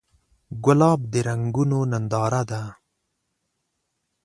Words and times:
ګلاب 0.63 0.99
د 1.11 1.13
رنګونو 1.27 1.79
ننداره 1.91 2.41
ده. 2.49 2.61